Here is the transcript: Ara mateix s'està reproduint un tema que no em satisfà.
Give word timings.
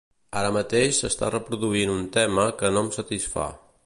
Ara 0.39 0.47
mateix 0.53 1.01
s'està 1.03 1.29
reproduint 1.35 1.93
un 1.97 2.01
tema 2.17 2.47
que 2.63 2.73
no 2.79 2.83
em 2.87 2.91
satisfà. 2.97 3.47